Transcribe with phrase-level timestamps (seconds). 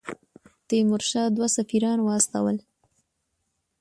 [0.67, 2.57] تیمورشاه دوه سفیران واستول.